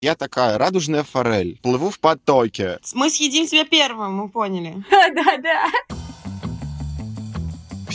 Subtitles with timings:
[0.00, 2.78] Я такая радужная форель, плыву в потоке.
[2.94, 4.84] Мы съедим тебя первым, мы поняли.
[4.90, 5.97] Да-да.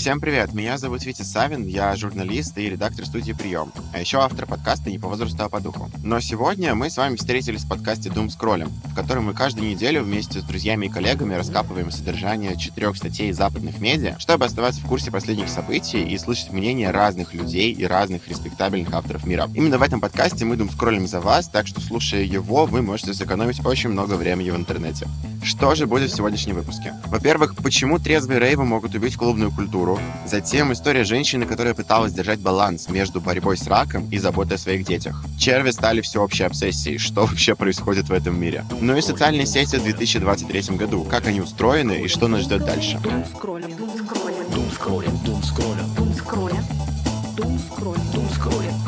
[0.04, 4.46] Всем привет, меня зовут Витя Савин, я журналист и редактор студии «Прием», а еще автор
[4.46, 5.90] подкаста «Не по возрасту, а по духу».
[6.04, 10.04] Но сегодня мы с вами встретились в подкасте «Дум скроллем», в котором мы каждую неделю
[10.04, 15.10] вместе с друзьями и коллегами раскапываем содержание четырех статей западных медиа, чтобы оставаться в курсе
[15.10, 19.50] последних событий и слышать мнения разных людей и разных респектабельных авторов мира.
[19.56, 23.14] Именно в этом подкасте мы «Дум скроллим» за вас, так что, слушая его, вы можете
[23.14, 25.08] сэкономить очень много времени в интернете.
[25.44, 26.94] Что же будет в сегодняшнем выпуске?
[27.06, 29.93] Во-первых, почему трезвые рейвы могут убить клубную культуру?
[30.26, 34.86] Затем история женщины, которая пыталась держать баланс между борьбой с раком и заботой о своих
[34.86, 35.24] детях.
[35.40, 36.98] Черви стали всеобщей обсессией.
[36.98, 38.66] Что вообще происходит в этом мире?
[38.80, 41.04] Ну и социальные сети в 2023 году.
[41.04, 43.00] Как они устроены и что нас ждет дальше?
[43.04, 46.66] Дум скроллим, дум скроллим, дум скроллим, дум скроллим,
[47.36, 48.83] дум скроллим, дум скроллим.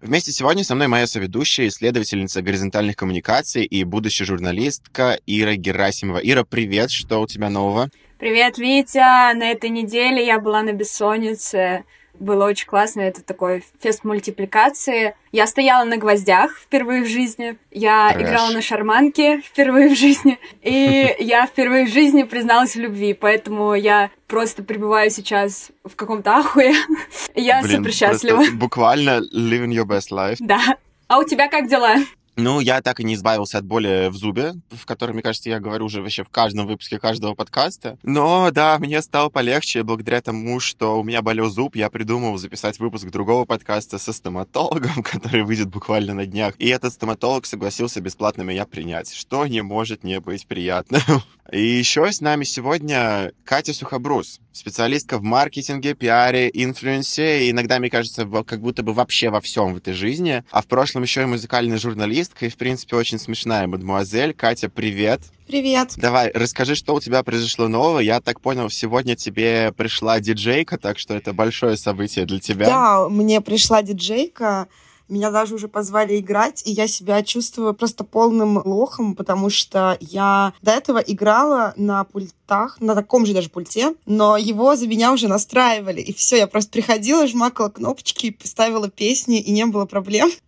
[0.00, 6.18] Вместе сегодня со мной моя соведущая, исследовательница горизонтальных коммуникаций и будущая журналистка Ира Герасимова.
[6.18, 7.90] Ира, привет, что у тебя нового?
[8.18, 9.34] Привет, Витя!
[9.34, 11.84] На этой неделе я была на бессоннице.
[12.18, 15.14] Было очень классно, это такой фест мультипликации.
[15.32, 17.56] Я стояла на гвоздях впервые в жизни.
[17.70, 18.22] Я Трэш.
[18.28, 20.38] играла на шарманке впервые в жизни.
[20.62, 23.14] И я впервые в жизни призналась в любви.
[23.14, 26.74] Поэтому я просто пребываю сейчас в каком-то ахуе.
[27.34, 28.44] Я Блин, супер счастлива.
[28.52, 30.36] буквально living your best life.
[30.40, 30.76] Да.
[31.06, 31.94] А у тебя как дела?
[32.40, 35.58] Ну, я так и не избавился от боли в зубе, в которой, мне кажется, я
[35.58, 37.98] говорю уже вообще в каждом выпуске каждого подкаста.
[38.04, 41.74] Но да, мне стало полегче благодаря тому, что у меня болел зуб.
[41.74, 46.54] Я придумал записать выпуск другого подкаста со стоматологом, который выйдет буквально на днях.
[46.58, 51.02] И этот стоматолог согласился бесплатно меня принять, что не может не быть приятным.
[51.50, 57.88] И еще с нами сегодня Катя Сухобрус, специалистка в маркетинге, пиаре, инфлюенсе, и иногда, мне
[57.88, 60.44] кажется, как будто бы вообще во всем в этой жизни.
[60.50, 64.34] А в прошлом еще и музыкальная журналистка, и, в принципе, очень смешная мадемуазель.
[64.34, 65.20] Катя, привет!
[65.46, 65.94] Привет.
[65.96, 68.00] Давай, расскажи, что у тебя произошло нового.
[68.00, 72.66] Я так понял, сегодня тебе пришла диджейка, так что это большое событие для тебя.
[72.66, 74.68] Да, мне пришла диджейка,
[75.08, 80.52] меня даже уже позвали играть, и я себя чувствую просто полным лохом, потому что я
[80.62, 85.28] до этого играла на пультах, на таком же даже пульте, но его за меня уже
[85.28, 90.30] настраивали, и все, я просто приходила, жмакала кнопочки, поставила песни, и не было проблем.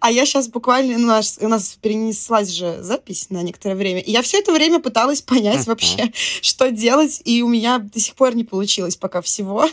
[0.00, 4.00] А я сейчас буквально, ну, у нас, у нас перенеслась же запись на некоторое время,
[4.00, 8.14] и я все это время пыталась понять вообще, что делать, и у меня до сих
[8.14, 9.68] пор не получилось пока всего.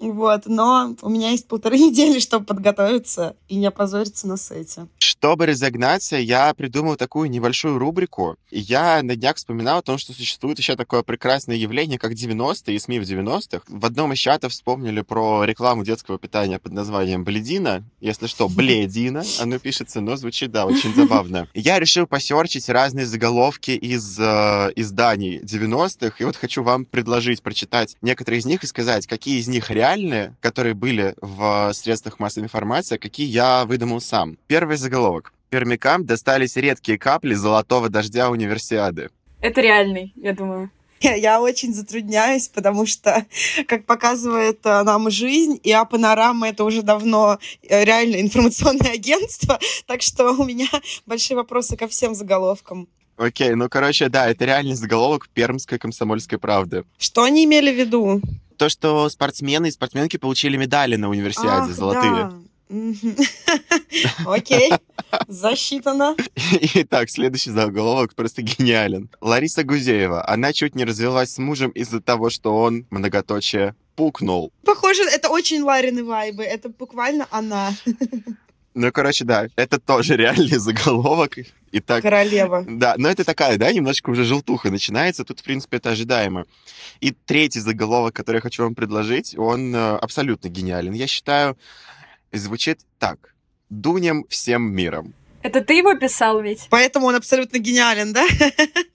[0.00, 4.86] Вот, но у меня есть полторы недели, чтобы подготовиться и не опозориться на сете.
[4.98, 8.36] Чтобы разогнаться, я придумал такую небольшую рубрику.
[8.50, 12.78] Я на днях вспоминал о том, что существует еще такое прекрасное явление, как 90-е и
[12.78, 13.62] СМИ в 90-х.
[13.68, 17.84] В одном из чатов вспомнили про рекламу детского питания под названием Бледина.
[18.00, 19.22] Если что, Бледина.
[19.38, 21.46] Оно пишется, но звучит, да, очень забавно.
[21.52, 26.14] Я решил посерчить разные заголовки из э, изданий 90-х.
[26.18, 30.36] И вот хочу вам предложить прочитать некоторые из них и сказать, какие из них реальные,
[30.40, 34.38] которые были в средствах массовой информации, а какие я выдумал сам.
[34.46, 35.32] Первый заголовок.
[35.48, 39.10] Пермякам достались редкие капли золотого дождя универсиады.
[39.40, 40.70] Это реальный, я думаю.
[41.00, 43.24] Я, очень затрудняюсь, потому что,
[43.66, 49.58] как показывает э, нам жизнь, и а Панорама это уже давно э, реально информационное агентство,
[49.86, 50.68] так что у меня
[51.06, 52.86] большие вопросы ко всем заголовкам.
[53.16, 56.84] Окей, ну, короче, да, это реальный заголовок пермской комсомольской правды.
[56.98, 58.20] Что они имели в виду?
[58.60, 62.30] То, что спортсмены и спортсменки получили медали на универсиаде Ах, золотые.
[64.26, 64.70] Окей,
[65.28, 66.14] засчитано.
[66.74, 69.08] Итак, следующий заголовок просто гениален.
[69.22, 70.28] Лариса Гузеева.
[70.28, 74.52] Она чуть не развелась с мужем из-за того, что он, многоточие, пукнул.
[74.62, 76.42] Похоже, это очень Ларины вайбы.
[76.42, 77.72] Это буквально она,
[78.74, 81.38] Ну, короче, да, это тоже реальный заголовок.
[81.72, 82.64] Итак, королева.
[82.68, 85.24] Да, но это такая, да, немножечко уже желтуха начинается.
[85.24, 86.46] Тут, в принципе, это ожидаемо.
[87.00, 90.92] И третий заголовок, который я хочу вам предложить, он э, абсолютно гениален.
[90.92, 91.56] Я считаю,
[92.32, 93.34] звучит так.
[93.68, 95.14] Дунем всем миром.
[95.42, 96.66] Это ты его писал ведь?
[96.68, 98.26] Поэтому он абсолютно гениален, да?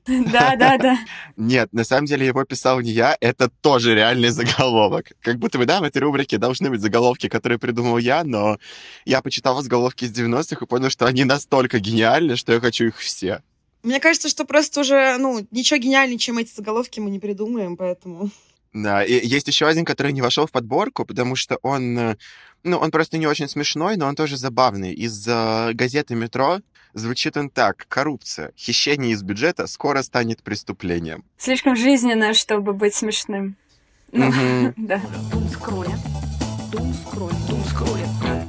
[0.08, 1.00] Да, да, да.
[1.36, 5.14] Нет, на самом деле его писал не я, это тоже реальный заголовок.
[5.20, 8.60] Как будто бы, да, в этой рубрике должны быть заголовки, которые придумал я, но
[9.06, 13.00] я почитал заголовки из 90-х и понял, что они настолько гениальны, что я хочу их
[13.00, 13.42] все.
[13.82, 18.30] Мне кажется, что просто уже, ну, ничего гениальнее, чем эти заголовки мы не придумаем, поэтому...
[18.76, 22.16] Да, и есть еще один, который не вошел в подборку, потому что он, э,
[22.66, 24.94] ну, он просто не очень смешной, но он тоже забавный.
[24.94, 26.60] Из э, газеты «Метро»
[26.94, 27.86] звучит он так.
[27.88, 28.52] Коррупция.
[28.58, 31.24] Хищение из бюджета скоро станет преступлением.
[31.38, 33.56] Слишком жизненно, чтобы быть смешным.
[34.12, 34.30] Ну,
[34.76, 35.02] да.
[35.32, 35.98] Дум скроллим,
[36.70, 38.45] дум скроллим, дум скроллим.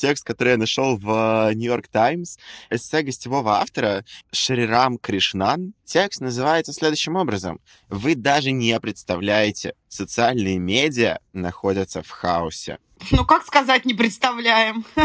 [0.00, 2.38] Текст, который я нашел в Нью-Йорк Таймс,
[2.70, 5.74] эссе гостевого автора Шрирам Кришнан.
[5.84, 7.60] Текст называется следующим образом.
[7.88, 12.78] Вы даже не представляете, социальные медиа находятся в хаосе.
[13.12, 14.84] Ну, как сказать, не представляем.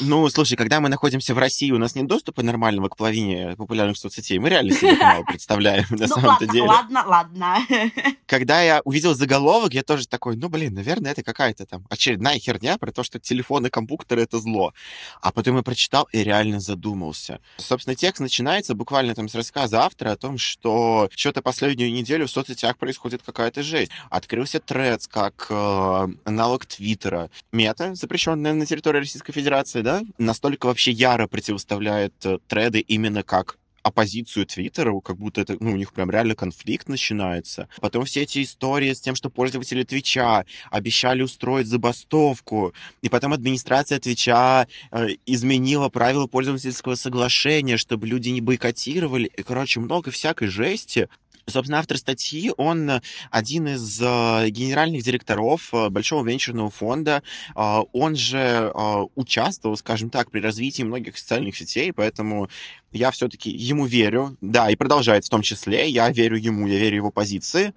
[0.00, 3.96] Ну, слушай, когда мы находимся в России, у нас нет доступа нормального к половине популярных
[3.96, 4.38] соцсетей.
[4.38, 6.64] Мы реально себе мало представляем, на Ну, самом-то ладно, деле.
[6.66, 7.58] ладно, ладно.
[8.26, 12.76] Когда я увидел заголовок, я тоже такой, ну, блин, наверное, это какая-то там очередная херня
[12.78, 14.72] про то, что телефоны, компьютеры— это зло.
[15.20, 17.40] А потом я прочитал и реально задумался.
[17.58, 22.30] Собственно, текст начинается буквально там с рассказа автора о том, что что-то последнюю неделю в
[22.30, 23.92] соцсетях происходит какая-то жесть.
[24.24, 27.28] Открылся Threads как э, аналог Твиттера.
[27.52, 33.58] Мета, запрещенная на территории Российской Федерации, да, настолько вообще яро противоставляет э, треды именно как
[33.82, 37.68] оппозицию Твиттеру, как будто это, ну, у них прям реально конфликт начинается.
[37.82, 42.72] Потом все эти истории с тем, что пользователи Твича обещали устроить забастовку,
[43.02, 49.30] и потом администрация Твича э, изменила правила пользовательского соглашения, чтобы люди не бойкотировали.
[49.36, 51.10] И, короче, много всякой жести.
[51.46, 53.00] Собственно, автор статьи, он э,
[53.30, 57.22] один из э, генеральных директоров э, большого венчурного фонда.
[57.54, 58.38] Э, он же
[58.74, 62.48] э, участвовал, скажем так, при развитии многих социальных сетей, поэтому
[62.92, 64.36] я все-таки ему верю.
[64.40, 65.88] Да, и продолжает в том числе.
[65.88, 67.74] Я верю ему, я верю его позиции.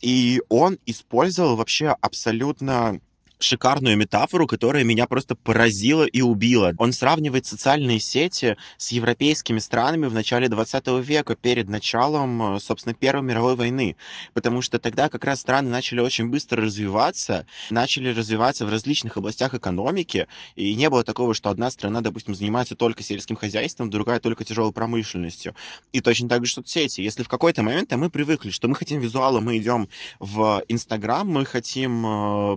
[0.00, 3.00] И он использовал вообще абсолютно
[3.42, 6.74] шикарную метафору, которая меня просто поразила и убила.
[6.78, 12.94] Он сравнивает социальные сети с европейскими странами в начале 20 века, перед началом, э, собственно,
[12.94, 13.96] Первой мировой войны.
[14.34, 19.54] Потому что тогда как раз страны начали очень быстро развиваться, начали развиваться в различных областях
[19.54, 24.44] экономики, и не было такого, что одна страна, допустим, занимается только сельским хозяйством, другая только
[24.44, 25.54] тяжелой промышленностью.
[25.92, 27.00] И точно так же соцсети.
[27.00, 29.88] Если в какой-то момент а мы привыкли, что мы хотим визуала, мы идем
[30.18, 32.56] в Инстаграм, мы хотим э,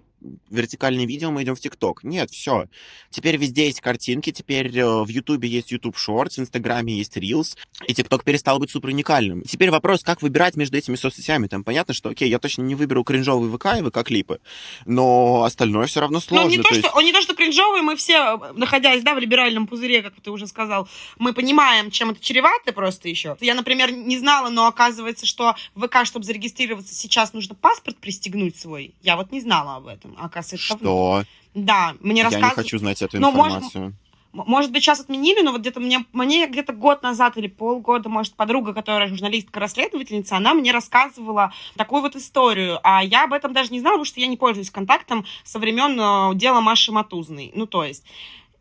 [0.49, 2.03] вертикальные видео, мы идем в ТикТок.
[2.03, 2.65] Нет, все.
[3.09, 7.55] Теперь везде есть картинки, теперь э, в Ютубе есть YouTube Shorts, в Инстаграме есть Reels,
[7.87, 9.41] и ТикТок перестал быть супер уникальным.
[9.43, 11.47] Теперь вопрос, как выбирать между этими соцсетями.
[11.47, 14.39] Там понятно, что, окей, я точно не выберу кринжовый ВК и ВК-клипы,
[14.85, 16.45] но остальное все равно сложно.
[16.45, 19.13] Ну, не то, то что, есть- он не то, что кринжовый, мы все, находясь, да,
[19.13, 23.37] в либеральном пузыре, как ты уже сказал, мы понимаем, чем это чревато просто еще.
[23.41, 28.57] Я, например, не знала, но оказывается, что в ВК, чтобы зарегистрироваться, сейчас нужно паспорт пристегнуть
[28.57, 28.95] свой.
[29.01, 30.14] Я вот не знала об этом.
[30.17, 31.23] Оказывается, Что?
[31.53, 33.83] Да, мне Я не хочу знать эту Ну, может, информацию.
[33.85, 33.95] М-
[34.47, 38.33] Может быть, сейчас отменили, но вот где-то мне, мне где-то год назад или полгода, может,
[38.35, 42.79] подруга, которая журналистка-расследовательница, она мне рассказывала такую вот историю.
[42.83, 45.97] А я об этом даже не знала, потому что я не пользуюсь контактом со времен
[45.97, 47.51] э, дела Маши Матузной.
[47.55, 48.03] Ну, то есть...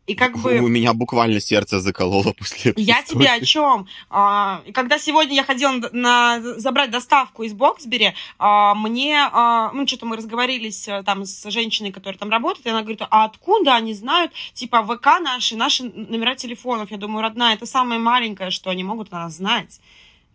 [0.07, 0.59] И как бы...
[0.59, 3.19] У меня буквально сердце закололо после этой Я истории.
[3.25, 3.87] тебе о чем?
[4.09, 9.87] А, когда сегодня я ходила на, на- забрать доставку из Боксбери, а, мне, а, ну,
[9.87, 13.75] что-то мы разговорились а, там с женщиной, которая там работает, и она говорит, а откуда
[13.75, 16.91] они знают, типа, ВК наши, наши номера телефонов?
[16.91, 19.79] Я думаю, родная, это самое маленькое, что они могут о нас знать.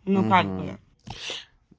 [0.04, 0.56] Ну, как Мгм.
[0.66, 0.78] бы.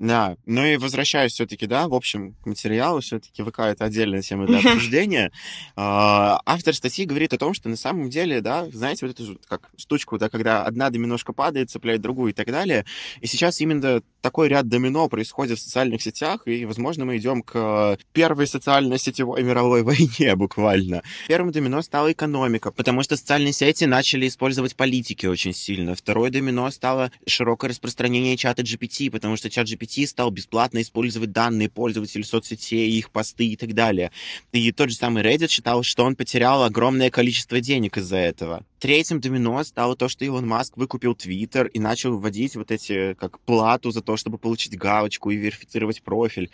[0.01, 4.47] Да, ну и возвращаюсь все-таки, да, в общем, к материалу, все-таки ВК это отдельная тема
[4.47, 5.31] для обсуждения.
[5.75, 9.69] А, Автор статьи говорит о том, что на самом деле, да, знаете, вот эту как
[9.77, 12.83] штучку, да, когда одна доминошка падает, цепляет другую и так далее.
[13.19, 17.99] И сейчас именно такой ряд домино происходит в социальных сетях, и, возможно, мы идем к
[18.11, 21.03] первой социально-сетевой мировой войне буквально.
[21.27, 25.93] Первым домино стала экономика, потому что социальные сети начали использовать политики очень сильно.
[25.93, 31.69] Второе домино стало широкое распространение чата GPT, потому что чат GPT стал бесплатно использовать данные
[31.69, 34.11] пользователей соцсетей, их посты и так далее.
[34.51, 38.65] И тот же самый Reddit считал, что он потерял огромное количество денег из-за этого.
[38.79, 43.39] Третьим домино стало то, что Илон Маск выкупил Твиттер и начал вводить вот эти, как
[43.39, 46.49] плату за то, чтобы получить галочку и верифицировать профиль.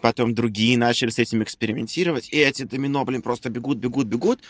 [0.00, 4.40] Потом другие начали с этим экспериментировать, и эти домино, блин, просто бегут, бегут, бегут.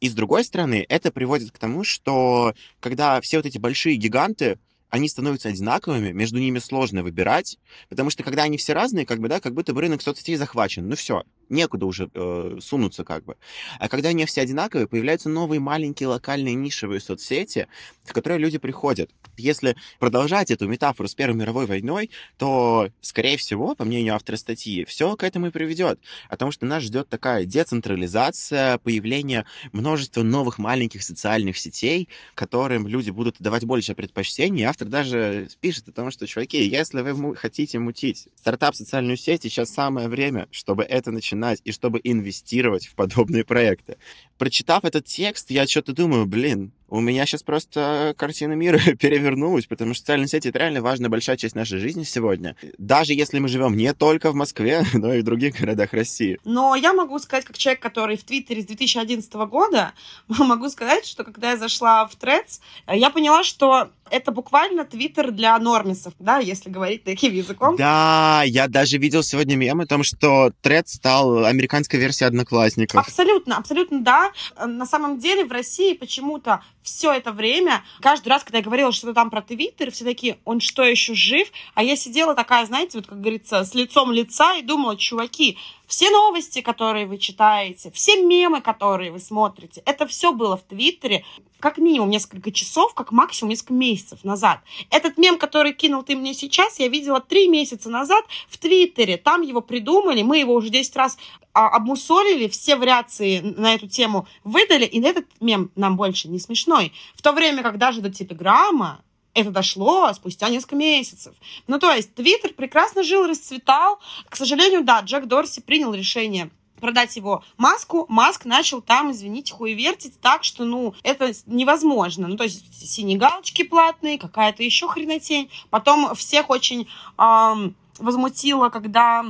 [0.00, 4.58] И с другой стороны, это приводит к тому, что когда все вот эти большие гиганты,
[4.94, 7.58] они становятся одинаковыми, между ними сложно выбирать,
[7.88, 10.88] потому что когда они все разные, как бы, да, как будто бы рынок соцсетей захвачен.
[10.88, 13.36] Ну все, некуда уже э, сунуться как бы.
[13.80, 17.66] А когда они все одинаковые, появляются новые маленькие локальные нишевые соцсети,
[18.04, 19.10] в которые люди приходят.
[19.36, 24.84] Если продолжать эту метафору с Первой мировой войной, то, скорее всего, по мнению автора статьи,
[24.84, 25.98] все к этому и приведет.
[26.30, 33.36] Потому что нас ждет такая децентрализация, появление множества новых маленьких социальных сетей, которым люди будут
[33.40, 34.62] давать больше предпочтений.
[34.62, 39.42] И автор даже пишет о том, что, чуваки, если вы хотите мутить стартап социальную сеть,
[39.42, 43.96] сейчас самое время, чтобы это начинать и чтобы инвестировать в подобные проекты.
[44.38, 49.94] Прочитав этот текст, я что-то думаю, блин, У меня сейчас просто картина мира перевернулась, потому
[49.94, 52.56] что социальные сети— это реально важная большая часть нашей жизни сегодня.
[52.78, 56.38] Даже если мы живем не только в Москве, но и в других городах России.
[56.44, 59.92] Но я могу сказать, как человек, который в Твиттере с 2011 года,
[60.28, 65.58] могу сказать, что когда я зашла в Threads, я поняла, что это буквально твиттер для
[65.58, 67.76] нормисов, да, если говорить таким языком.
[67.76, 73.00] Да, я даже видел сегодня мем о том, что Threads стал американской версией Одноклассников.
[73.00, 74.32] Абсолютно, абсолютно да.
[74.64, 79.14] На самом деле в России почему-то все это время, каждый раз, когда я говорила что-то
[79.14, 81.48] там про Твиттер, все такие, он что, еще жив?
[81.74, 85.58] А я сидела такая, знаете, вот как говорится, с лицом лица и думала, чуваки,
[85.94, 91.24] все новости, которые вы читаете, все мемы, которые вы смотрите, это все было в Твиттере
[91.60, 94.58] как минимум несколько часов, как максимум несколько месяцев назад.
[94.90, 99.18] Этот мем, который кинул ты мне сейчас, я видела три месяца назад в Твиттере.
[99.18, 101.16] Там его придумали, мы его уже 10 раз
[101.52, 106.92] а, обмусолили, все вариации на эту тему выдали, и этот мем нам больше не смешной.
[107.14, 109.00] В то время как даже до Телеграма
[109.34, 111.34] это дошло спустя несколько месяцев.
[111.66, 113.98] Ну, то есть, Твиттер прекрасно жил, расцветал.
[114.28, 116.50] К сожалению, да, Джек Дорси принял решение
[116.80, 122.28] продать его Маску, Маск начал там, извините, хуевертить так, что, ну, это невозможно.
[122.28, 125.50] Ну, то есть синие галочки платные, какая-то еще хренотень.
[125.70, 126.86] Потом всех очень
[127.16, 129.24] эм, возмутило, когда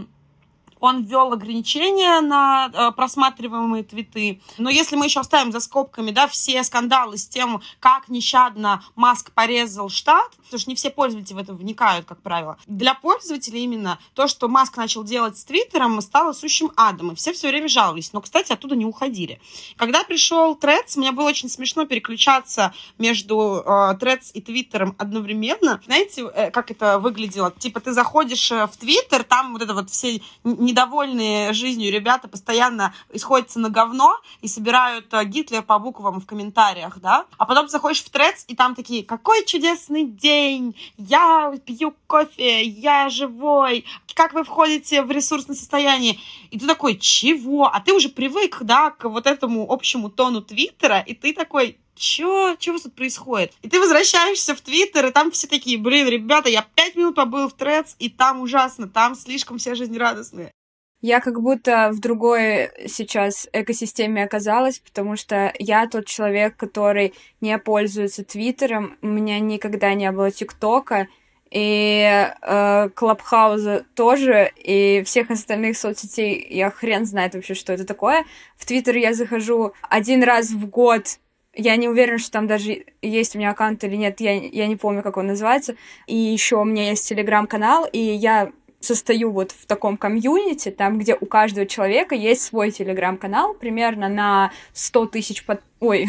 [0.84, 4.42] он ввел ограничения на э, просматриваемые твиты.
[4.58, 9.32] Но если мы еще оставим за скобками, да, все скандалы с тем, как нещадно Маск
[9.32, 12.58] порезал штат, потому что не все пользователи в это вникают, как правило.
[12.66, 17.32] Для пользователей именно то, что Маск начал делать с Твиттером, стало сущим адом, и все
[17.32, 18.12] все время жаловались.
[18.12, 19.40] Но, кстати, оттуда не уходили.
[19.76, 25.80] Когда пришел Threads, мне было очень смешно переключаться между э, Threads и Твиттером одновременно.
[25.86, 27.50] Знаете, э, как это выглядело?
[27.58, 30.20] Типа ты заходишь э, в Твиттер, там вот это вот все
[30.74, 36.98] недовольные жизнью ребята постоянно исходятся на говно и собирают э, Гитлер по буквам в комментариях,
[36.98, 37.26] да?
[37.38, 43.08] А потом заходишь в Threads, и там такие, какой чудесный день, я пью кофе, я
[43.08, 46.18] живой, как вы входите в ресурсное состояние?
[46.50, 47.66] И ты такой, чего?
[47.72, 52.56] А ты уже привык, да, к вот этому общему тону Твиттера, и ты такой, Чё?
[52.58, 53.52] Чё у тут происходит?
[53.62, 57.48] И ты возвращаешься в Твиттер, и там все такие, блин, ребята, я пять минут побыл
[57.48, 60.50] в Threads, и там ужасно, там слишком все жизнерадостные.
[61.04, 67.58] Я как будто в другой сейчас экосистеме оказалась, потому что я тот человек, который не
[67.58, 71.08] пользуется Твиттером, у меня никогда не было ТикТока,
[71.50, 72.88] и э,
[73.94, 76.46] тоже, и всех остальных соцсетей.
[76.48, 78.24] Я хрен знает вообще, что это такое.
[78.56, 81.18] В Твиттер я захожу один раз в год,
[81.54, 84.76] я не уверена, что там даже есть у меня аккаунт или нет, я, я не
[84.76, 85.76] помню, как он называется.
[86.06, 88.52] И еще у меня есть телеграм-канал, и я
[88.84, 94.52] состою вот в таком комьюнити, там, где у каждого человека есть свой телеграм-канал, примерно на
[94.72, 95.60] 100 тысяч под...
[95.80, 96.06] Ой,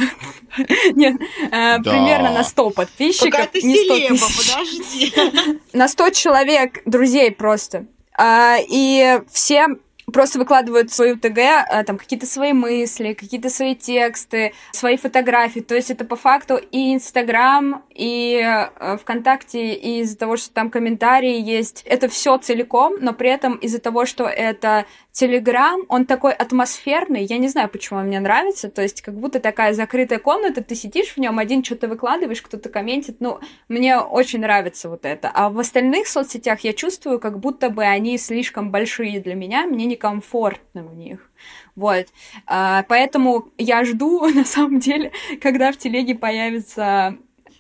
[0.94, 1.20] нет,
[1.52, 3.32] э, примерно на 100 подписчиков.
[3.32, 5.60] Какая ты селеба, подожди.
[5.74, 7.86] На 100 человек, друзей просто.
[8.18, 9.68] А, и все
[10.12, 15.60] просто выкладывают свою ТГ, а, там какие-то свои мысли, какие-то свои тексты, свои фотографии.
[15.60, 20.70] То есть это по факту и Инстаграм, и э, ВКонтакте, и из-за того, что там
[20.70, 21.84] комментарии есть.
[21.86, 24.86] Это все целиком, но при этом из-за того, что это
[25.16, 29.40] Телеграм, он такой атмосферный, я не знаю, почему он мне нравится, то есть как будто
[29.40, 34.42] такая закрытая комната, ты сидишь в нем, один что-то выкладываешь, кто-то комментит, ну, мне очень
[34.42, 35.32] нравится вот это.
[35.34, 39.86] А в остальных соцсетях я чувствую, как будто бы они слишком большие для меня, мне
[39.86, 41.32] некомфортно в них.
[41.78, 42.08] Вот.
[42.46, 47.16] А, поэтому я жду, на самом деле, когда в телеге появится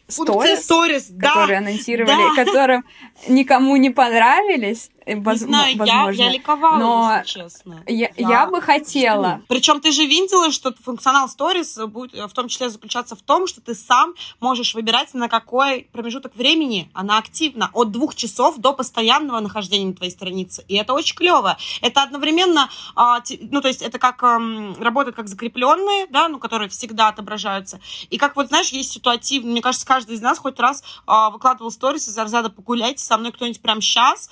[0.09, 2.43] сторис, сторис которые да, анонсировали, да.
[2.43, 2.83] которым
[3.29, 4.91] никому не понравились.
[5.05, 5.39] Не воз...
[5.39, 6.12] знаю, возможно.
[6.12, 7.83] я, я ликовала, но если честно.
[7.85, 9.41] Я, я, я бы хотела.
[9.47, 13.62] Причем ты же видела, что функционал Stories будет в том числе заключаться в том, что
[13.62, 17.69] ты сам можешь выбирать, на какой промежуток времени она активна.
[17.74, 20.63] От двух часов до постоянного нахождения на твоей странице.
[20.67, 21.57] И это очень клево.
[21.81, 23.21] Это одновременно, а,
[23.51, 27.79] ну, то есть это как работает как закрепленные, да, ну, которые всегда отображаются.
[28.09, 31.71] И как вот, знаешь, есть ситуативно, мне кажется, каждый из нас хоть раз а, выкладывал
[31.71, 34.29] сторис из разряда «погуляйте со мной кто-нибудь прямо сейчас»,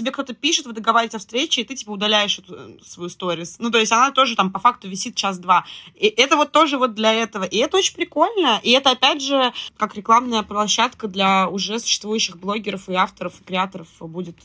[0.00, 3.56] тебе кто-то пишет, вы договариваетесь о встрече, и ты, типа, удаляешь эту э, свою сторис.
[3.58, 5.64] Ну, то есть она тоже там по факту висит час-два.
[5.94, 7.44] И это вот тоже вот для этого.
[7.44, 8.60] И это очень прикольно.
[8.62, 13.88] И это, опять же, как рекламная площадка для уже существующих блогеров и авторов, и креаторов
[14.00, 14.36] будет.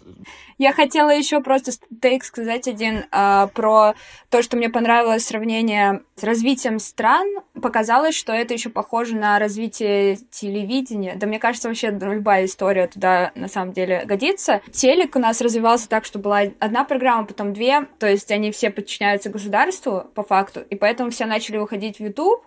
[0.57, 1.71] Я хотела еще просто
[2.01, 3.95] тейк сказать один э, про
[4.29, 7.27] то, что мне понравилось сравнение с развитием стран.
[7.62, 11.15] Показалось, что это еще похоже на развитие телевидения.
[11.15, 14.62] Да мне кажется, вообще любая история туда на самом деле годится.
[14.71, 18.69] Телек у нас развивался так, что была одна программа, потом две, то есть они все
[18.69, 22.43] подчиняются государству по факту, и поэтому все начали выходить в YouTube,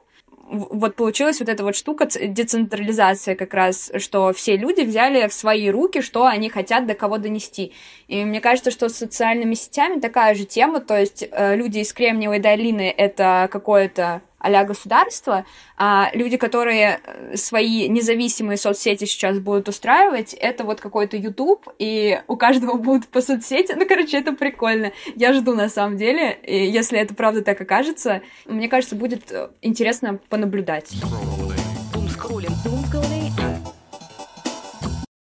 [0.50, 5.68] вот получилась вот эта вот штука децентрализация как раз, что все люди взяли в свои
[5.68, 7.72] руки, что они хотят до кого донести.
[8.08, 11.92] И мне кажется, что с социальными сетями такая же тема, то есть э, люди из
[11.92, 15.45] Кремниевой долины— это какое-то а государство,
[15.76, 22.21] а люди, которые э, свои независимые соцсети сейчас будут устраивать, это вот какой-то YouTube, и
[22.28, 23.73] у каждого будут по соцсети.
[23.73, 24.92] Ну, короче, это прикольно.
[25.16, 29.50] Я жду на самом деле, и если это правда так окажется, мне кажется, будет э,
[29.62, 30.92] интересно понаблюдать.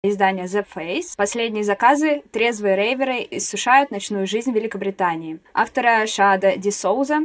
[0.04, 1.16] Издание The Face.
[1.18, 5.40] Последние заказы трезвые рейверы иссушают ночную жизнь Великобритании.
[5.54, 7.22] Автора Шада Ди Соуза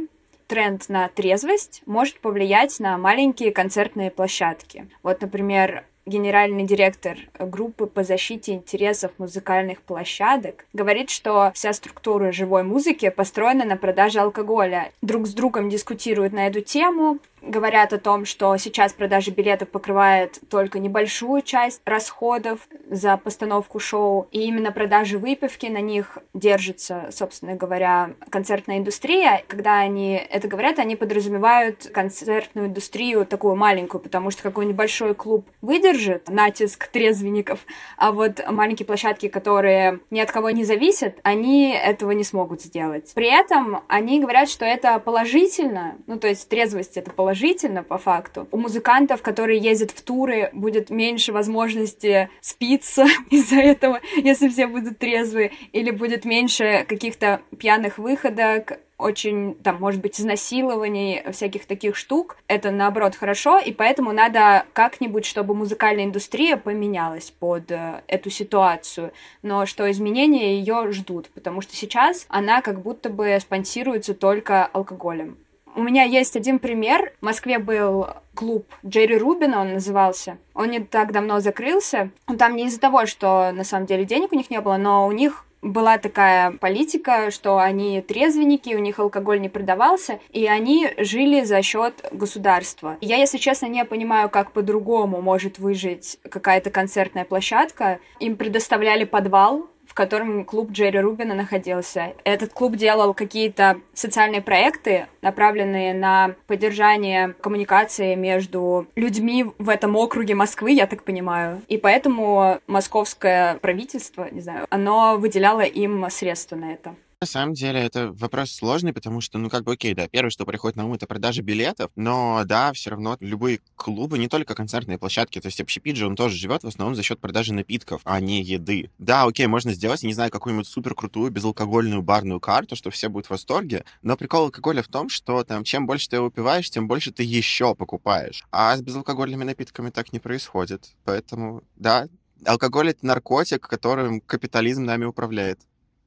[0.51, 4.85] тренд на трезвость может повлиять на маленькие концертные площадки.
[5.01, 12.63] Вот, например, генеральный директор группы по защите интересов музыкальных площадок, говорит, что вся структура живой
[12.63, 14.91] музыки построена на продаже алкоголя.
[15.01, 20.39] Друг с другом дискутируют на эту тему, говорят о том, что сейчас продажа билетов покрывает
[20.49, 27.55] только небольшую часть расходов за постановку шоу, и именно продажи выпивки на них держится, собственно
[27.55, 29.43] говоря, концертная индустрия.
[29.47, 35.47] Когда они это говорят, они подразумевают концертную индустрию такую маленькую, потому что какой-нибудь большой клуб
[35.61, 37.65] выдержит натиск трезвенников,
[37.97, 43.11] а вот маленькие площадки, которые ни от кого не зависят, они этого не смогут сделать.
[43.15, 47.97] При этом они говорят, что это положительно, ну то есть трезвость это положительно, положительно по
[47.97, 48.47] факту.
[48.51, 54.97] У музыкантов, которые ездят в туры, будет меньше возможности спиться из-за этого, если все будут
[54.97, 62.37] трезвые, или будет меньше каких-то пьяных выходок, очень, там, может быть, изнасилований, всяких таких штук.
[62.47, 69.11] Это, наоборот, хорошо, и поэтому надо как-нибудь, чтобы музыкальная индустрия поменялась под э, эту ситуацию.
[69.41, 75.37] Но что изменения ее ждут, потому что сейчас она как будто бы спонсируется только алкоголем.
[75.75, 77.13] У меня есть один пример.
[77.21, 80.37] В Москве был клуб Джерри Рубина, он назывался.
[80.53, 82.11] Он не так давно закрылся.
[82.37, 85.11] Там не из-за того, что на самом деле денег у них не было, но у
[85.11, 91.43] них была такая политика, что они трезвенники, у них алкоголь не продавался, и они жили
[91.43, 92.97] за счет государства.
[93.01, 97.99] Я, если честно, не понимаю, как по-другому может выжить какая-то концертная площадка.
[98.19, 102.13] Им предоставляли подвал, в котором клуб Джерри Рубина находился.
[102.23, 110.33] Этот клуб делал какие-то социальные проекты, направленные на поддержание коммуникации между людьми в этом округе
[110.33, 111.61] Москвы, я так понимаю.
[111.67, 116.95] И поэтому московское правительство, не знаю, оно выделяло им средства на это.
[117.23, 120.43] На самом деле это вопрос сложный, потому что, ну, как бы, окей, да, первое, что
[120.43, 124.97] приходит на ум, это продажа билетов, но, да, все равно любые клубы, не только концертные
[124.97, 128.19] площадки, то есть общепит же, он тоже живет в основном за счет продажи напитков, а
[128.19, 128.89] не еды.
[128.97, 133.27] Да, окей, можно сделать, не знаю, какую-нибудь супер крутую безалкогольную барную карту, что все будут
[133.27, 137.11] в восторге, но прикол алкоголя в том, что там, чем больше ты выпиваешь, тем больше
[137.11, 138.43] ты еще покупаешь.
[138.51, 140.95] А с безалкогольными напитками так не происходит.
[141.05, 142.07] Поэтому, да,
[142.47, 145.59] алкоголь— это наркотик, которым капитализм нами управляет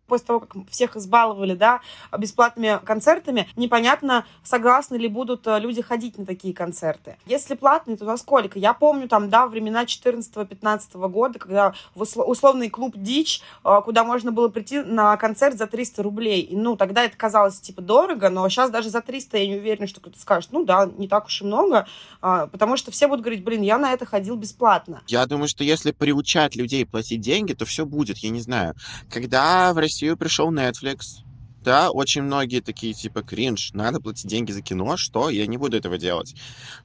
[0.07, 1.81] после того, как всех избаловали, да,
[2.17, 7.17] бесплатными концертами, непонятно, согласны ли будут э, люди ходить на такие концерты.
[7.27, 8.59] Если платные, то насколько?
[8.59, 14.49] Я помню там, да, времена 14-15 года, когда условный клуб «Дичь», э, куда можно было
[14.49, 16.43] прийти на концерт за 300 рублей.
[16.43, 19.87] И, ну, тогда это казалось, типа, дорого, но сейчас даже за 300 я не уверена,
[19.87, 21.87] что кто-то скажет, ну, да, не так уж и много,
[22.21, 25.03] а, потому что все будут говорить, блин, я на это ходил бесплатно.
[25.07, 28.75] Я думаю, что если приучать людей платить деньги, то все будет, я не знаю.
[29.11, 31.20] Когда в России Россию пришел Netflix.
[31.62, 35.30] Да, очень многие такие, типа, кринж, надо платить деньги за кино, что?
[35.30, 36.35] Я не буду этого делать.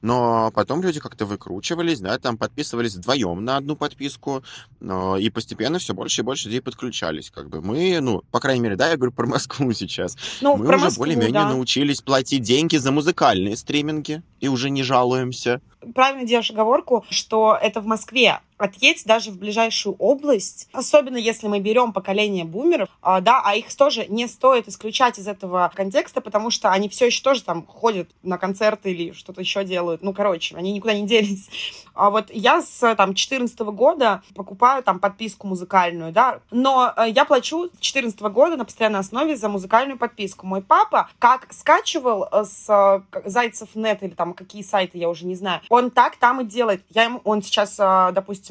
[0.00, 4.42] Но потом люди как-то выкручивались, да, там подписывались вдвоем на одну подписку,
[4.80, 7.30] и постепенно все больше и больше людей подключались.
[7.30, 10.16] Как бы мы, ну, по крайней мере, да, я говорю про Москву сейчас.
[10.40, 11.48] Ну, мы уже более-менее да.
[11.48, 15.60] научились платить деньги за музыкальные стриминги и уже не жалуемся.
[15.94, 21.60] Правильно делаешь оговорку, что это в Москве, отъедь даже в ближайшую область, особенно если мы
[21.60, 26.50] берем поколение бумеров, а, да, а их тоже не стоит исключать из этого контекста, потому
[26.50, 30.02] что они все еще тоже там ходят на концерты или что-то еще делают.
[30.02, 31.48] Ну, короче, они никуда не делись.
[31.94, 37.24] А вот я с там 14 года покупаю там подписку музыкальную, да, но э, я
[37.24, 40.46] плачу с 14 года на постоянной основе за музыкальную подписку.
[40.46, 45.26] Мой папа как скачивал э, с э, Зайцев нет или там какие сайты, я уже
[45.26, 46.82] не знаю, он так там и делает.
[46.90, 48.49] Я ему, он сейчас, допустим,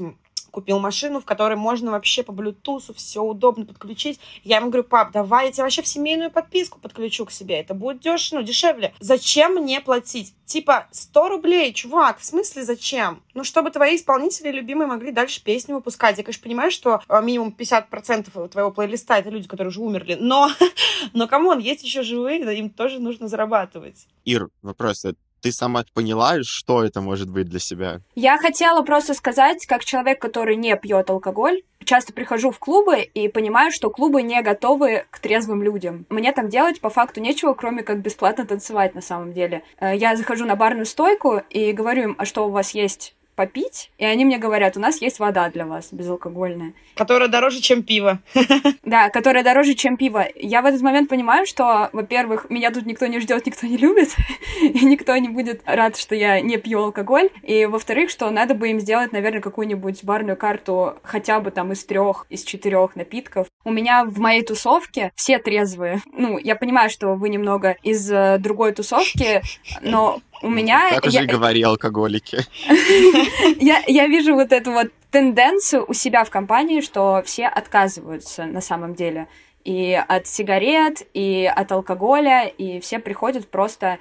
[0.50, 4.20] купил машину, в которой можно вообще по Bluetooth все удобно подключить.
[4.44, 7.60] Я ему говорю, пап, давай я тебе вообще в семейную подписку подключу к себе.
[7.60, 8.94] Это будет дешево, ну, дешевле.
[9.00, 10.34] Зачем мне платить?
[10.46, 13.22] Типа 100 рублей, чувак, в смысле зачем?
[13.34, 16.18] Ну, чтобы твои исполнители любимые могли дальше песни выпускать.
[16.18, 20.50] Я, конечно, понимаю, что э, минимум 50% твоего плейлиста это люди, которые уже умерли, но,
[21.14, 24.08] но come on, есть еще живые, им тоже нужно зарабатывать.
[24.26, 25.06] Ир, вопрос,
[25.42, 28.02] ты сама поняла, что это может быть для себя?
[28.16, 33.28] Я хотела просто сказать, как человек, который не пьет алкоголь, часто прихожу в клубы и
[33.28, 36.06] понимаю, что клубы не готовы к трезвым людям.
[36.10, 39.64] Мне там делать по факту нечего, кроме как бесплатно танцевать на самом деле.
[39.80, 43.90] Э, я захожу на барную стойку и говорю им, а что у вас есть попить,
[43.98, 46.74] и они мне говорят, у нас есть вода для вас безалкогольная.
[46.96, 48.20] Которая дороже, чем пиво.
[48.84, 50.26] Да, которая дороже, чем пиво.
[50.36, 54.10] Я в этот момент понимаю, что, во-первых, меня тут никто не ждет, никто не любит,
[54.62, 57.30] и никто не будет рад, что я не пью алкоголь.
[57.44, 61.86] И, во-вторых, что надо бы им сделать, наверное, какую-нибудь барную карту хотя бы там из
[61.86, 63.48] трех, из четырех напитков.
[63.64, 66.02] У меня в моей тусовке все трезвые.
[66.12, 69.42] Ну, я понимаю, что вы немного из э, другой тусовки,
[69.82, 70.90] но у меня...
[70.90, 71.26] Как уже я...
[71.26, 72.46] говори, алкоголики.
[73.60, 78.62] я, я вижу вот эту вот тенденцию у себя в компании, что все отказываются на
[78.62, 79.28] самом деле.
[79.66, 84.00] И от сигарет, и от алкоголя, и все приходят просто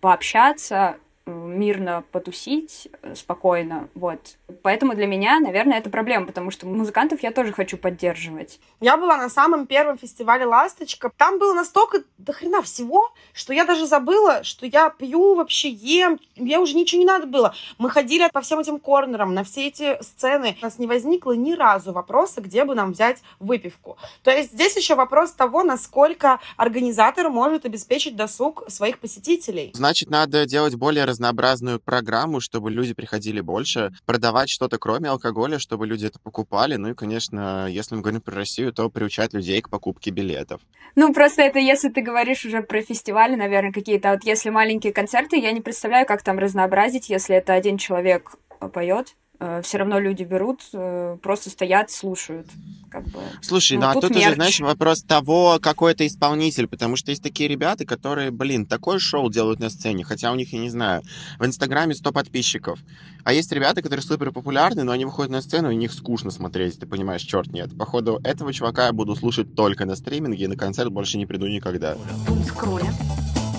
[0.00, 0.96] пообщаться,
[1.26, 4.36] мирно потусить э, спокойно, вот.
[4.62, 8.60] Поэтому для меня, наверное, это проблема, потому что музыкантов я тоже хочу поддерживать.
[8.80, 11.10] Я была на самом первом фестивале «Ласточка».
[11.16, 16.18] Там было настолько до хрена всего, что я даже забыла, что я пью, вообще ем.
[16.36, 17.54] Мне уже ничего не надо было.
[17.78, 20.56] Мы ходили по всем этим корнерам, на все эти сцены.
[20.60, 23.96] У нас не возникло ни разу вопроса, где бы нам взять выпивку.
[24.22, 29.70] То есть здесь еще вопрос того, насколько организатор может обеспечить досуг своих посетителей.
[29.74, 35.86] Значит, надо делать более разнообразную программу, чтобы люди приходили больше, продавать что-то кроме алкоголя, чтобы
[35.86, 36.76] люди это покупали.
[36.76, 40.60] Ну и, конечно, если мы говорим про Россию, то приучать людей к покупке билетов.
[40.96, 44.10] Ну, просто это если ты говоришь уже про фестивали, наверное, какие-то.
[44.10, 48.36] А вот если маленькие концерты, я не представляю, как там разнообразить, если это один человек
[48.72, 49.14] поет.
[49.42, 52.46] Э, все равно люди берут, э, просто стоят, слушают.
[52.90, 53.20] Как бы.
[53.40, 57.10] Слушай, ну, ну а тут, тут уже, знаешь, вопрос того, какой это исполнитель, потому что
[57.10, 60.68] есть такие ребята, которые, блин, такое шоу делают на сцене, хотя у них, я не
[60.68, 61.02] знаю,
[61.38, 62.80] в Инстаграме 100 подписчиков.
[63.24, 66.78] А есть ребята, которые супер популярны, но они выходят на сцену, и них скучно смотреть,
[66.78, 67.70] ты понимаешь, черт нет.
[67.78, 71.46] Походу, этого чувака я буду слушать только на стриминге, и на концерт больше не приду
[71.46, 71.96] никогда.
[72.26, 72.92] Дум скроля,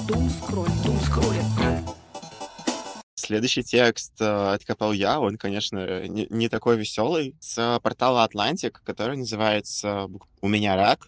[0.07, 1.80] дум скроля, дум скроля.
[3.31, 9.15] Следующий текст э, откопал я, он, конечно, не, не такой веселый, с портала Атлантик, который
[9.15, 10.09] называется
[10.41, 11.07] «У меня рак»,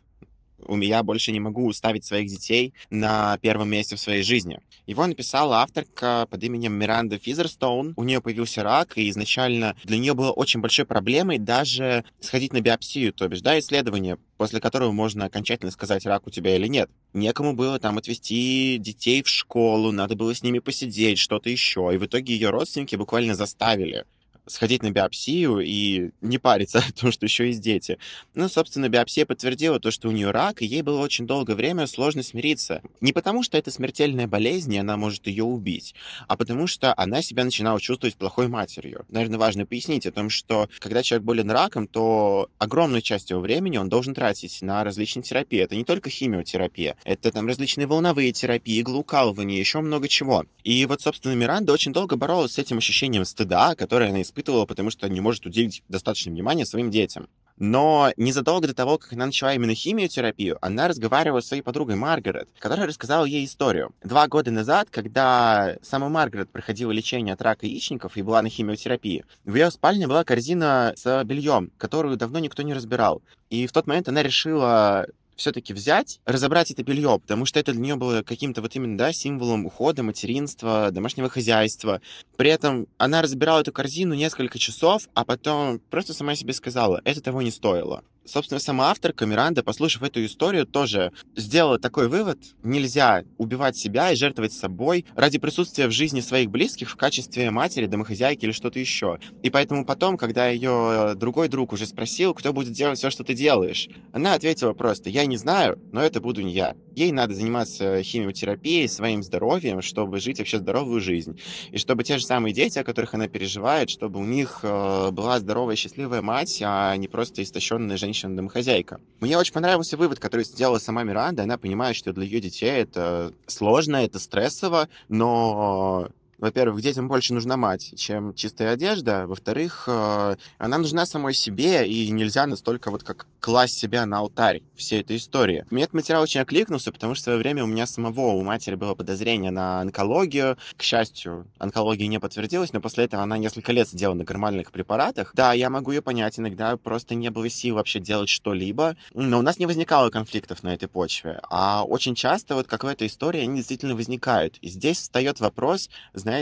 [0.68, 4.60] у меня больше не могу ставить своих детей на первом месте в своей жизни.
[4.86, 7.94] Его написала авторка под именем Миранда Физерстоун.
[7.96, 12.62] У нее появился рак, и изначально для нее было очень большой проблемой даже сходить на
[12.62, 16.90] биопсию, то бишь, да, исследование, после которого можно окончательно сказать, рак у тебя или нет.
[17.14, 21.92] Некому было там отвезти детей в школу, надо было с ними посидеть, что-то еще.
[21.94, 24.06] И в итоге ее родственники буквально заставили
[24.46, 27.98] сходить на биопсию и не париться о том, что еще есть дети.
[28.36, 31.88] Ну, собственно, биопсия подтвердила то, что у нее рак, и ей было очень долгое время
[31.88, 32.82] сложно смириться.
[33.02, 35.96] Не потому, что это смертельная болезнь, и она может ее убить,
[36.28, 39.06] а потому что она себя начинала чувствовать плохой матерью.
[39.10, 43.78] Наверное, важно пояснить о том, что когда человек болен раком, то огромную часть его времени
[43.78, 45.60] он должен тратить на различные терапии.
[45.60, 50.46] Это не только химиотерапия, это там различные волновые терапии, иглоукалывания, еще много чего.
[50.64, 54.66] И вот, собственно, Миранда очень долго боролась с этим ощущением стыда, которое она испытывала испытывала,
[54.66, 57.30] потому что не может уделить достаточно внимания своим детям.
[57.58, 62.50] Но незадолго до того, как она начала именно химиотерапию, она разговаривала с своей подругой Маргарет,
[62.58, 63.94] которая рассказала ей историю.
[64.04, 69.24] Два года назад, когда сама Маргарет проходила лечение от рака яичников и была на химиотерапии,
[69.46, 73.22] в ее спальне была корзина с бельем, которую давно никто не разбирал.
[73.52, 77.82] И в тот момент она решила все-таки взять, разобрать это белье, потому что это для
[77.82, 82.02] нее было каким-то вот именно, да, символом ухода, материнства, домашнего хозяйства.
[82.38, 87.22] При этом она разбирала эту корзину несколько часов, а потом просто сама себе сказала, это
[87.22, 88.04] того не стоило.
[88.26, 92.40] Собственно, сама авторка Миранда, послушав эту историю, тоже сделала такой вывод.
[92.64, 97.86] Нельзя убивать себя и жертвовать собой ради присутствия в жизни своих близких в качестве матери,
[97.86, 99.20] домохозяйки или что-то еще.
[99.42, 103.34] И поэтому потом, когда ее другой друг уже спросил, кто будет делать все, что ты
[103.34, 106.76] делаешь, она ответила просто, я не знаю, но это буду не я.
[106.96, 111.40] Ей надо заниматься химиотерапией, своим здоровьем, чтобы жить вообще здоровую жизнь.
[111.72, 115.40] И чтобы те же самые дети, о которых она переживает, чтобы у них э, была
[115.40, 119.02] здоровая, счастливая мать, а не просто истощенная женщина женщина-домохозяйка.
[119.20, 121.44] Мне очень понравился вывод, который сделала сама Миранда.
[121.44, 126.10] Она понимает, что для ее детей это сложно, это стрессово, но
[126.44, 129.28] во-первых, детям больше нужна мать, чем чистая одежда.
[129.28, 134.62] Во-вторых, э, она нужна самой себе, и нельзя настолько вот как класть себя на алтарь
[134.76, 135.66] всей этой истории.
[135.70, 138.76] Мне этот материал очень окликнулся, потому что в свое время у меня самого, у матери
[138.76, 140.58] было подозрение на онкологию.
[140.76, 145.32] К счастью, онкология не подтвердилась, но после этого она несколько лет сидела на гормональных препаратах.
[145.34, 149.42] Да, я могу ее понять, иногда просто не было сил вообще делать что-либо, но у
[149.42, 151.40] нас не возникало конфликтов на этой почве.
[151.50, 154.58] А очень часто вот как в этой истории они действительно возникают.
[154.58, 156.33] И здесь встает вопрос, знаете,